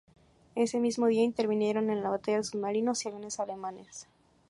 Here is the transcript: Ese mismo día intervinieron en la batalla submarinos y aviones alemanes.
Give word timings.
Ese 0.55 0.79
mismo 0.79 1.05
día 1.05 1.21
intervinieron 1.21 1.91
en 1.91 2.01
la 2.01 2.09
batalla 2.09 2.41
submarinos 2.41 3.05
y 3.05 3.09
aviones 3.09 3.39
alemanes. 3.39 4.07